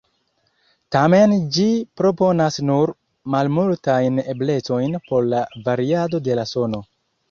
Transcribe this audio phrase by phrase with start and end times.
[0.95, 1.65] Tamen ĝi
[2.01, 2.95] proponas nur
[3.37, 6.87] malmultajn eblecojn por la variado de la sono.